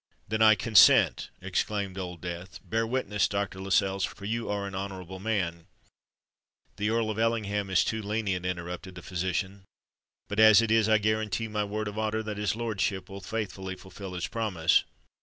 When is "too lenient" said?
7.83-8.43